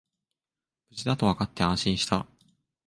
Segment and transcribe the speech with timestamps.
[0.89, 2.25] 無事だとわかって安心した